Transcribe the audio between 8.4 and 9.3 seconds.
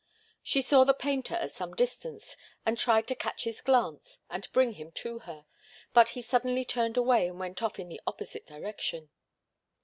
direction.